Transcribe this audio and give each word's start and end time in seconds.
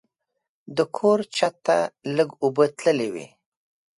د 0.75 0.77
کور 0.97 1.19
چت 1.35 1.55
ته 1.65 1.77
لږ 2.15 2.29
اوبه 2.43 2.65
تللې 2.79 3.09
وې. 3.13 3.27